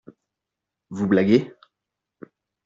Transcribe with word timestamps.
Vous 0.89 1.05
blaguez? 1.05 1.53